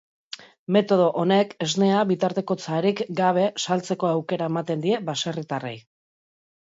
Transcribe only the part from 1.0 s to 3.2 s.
honek esnea bitartekotzarik